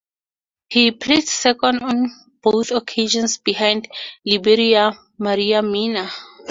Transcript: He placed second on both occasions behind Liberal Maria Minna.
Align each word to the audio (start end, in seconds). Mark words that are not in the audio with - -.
He 0.67 0.89
placed 0.89 1.27
second 1.31 1.83
on 1.83 2.09
both 2.41 2.71
occasions 2.71 3.37
behind 3.37 3.87
Liberal 4.25 4.93
Maria 5.19 5.61
Minna. 5.61 6.09